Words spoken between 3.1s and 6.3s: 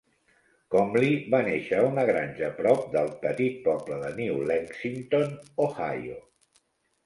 petit poble de New Lexington (Ohio).